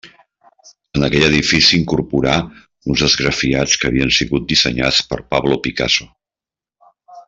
En 0.99 1.03
aquell 1.07 1.25
edifici 1.25 1.75
incorporà 1.81 2.33
uns 2.95 3.05
esgrafiats 3.09 3.79
que 3.83 3.93
havien 3.93 4.17
sigut 4.19 4.51
dissenyats 4.55 5.07
per 5.13 5.25
Pablo 5.35 5.63
Picasso. 5.69 6.13